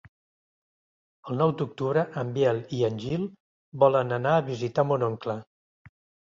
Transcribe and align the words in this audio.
El 1.27 1.35
nou 1.41 1.51
d'octubre 1.59 2.03
en 2.21 2.31
Biel 2.37 2.61
i 2.79 2.79
en 2.87 2.97
Gil 3.03 3.27
volen 3.85 4.17
anar 4.19 4.33
a 4.39 4.43
visitar 4.49 4.87
mon 4.93 5.07
oncle. 5.11 5.39